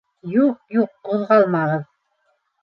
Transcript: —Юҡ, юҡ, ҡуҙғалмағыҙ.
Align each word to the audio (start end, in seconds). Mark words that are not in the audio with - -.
—Юҡ, 0.35 0.55
юҡ, 0.77 0.89
ҡуҙғалмағыҙ. 1.09 1.85